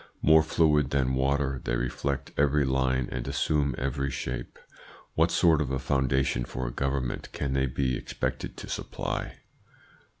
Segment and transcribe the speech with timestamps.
[0.23, 4.57] More fluid than water they reflect every line and assume every shape.
[5.13, 9.41] What sort of a foundation for a government can they be expected to supply?"